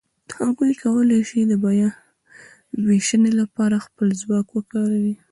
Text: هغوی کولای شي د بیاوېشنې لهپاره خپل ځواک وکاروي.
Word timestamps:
هغوی 0.37 0.71
کولای 0.83 1.21
شي 1.29 1.39
د 1.47 1.53
بیاوېشنې 1.63 3.31
لهپاره 3.39 3.83
خپل 3.85 4.07
ځواک 4.21 4.47
وکاروي. 4.51 5.15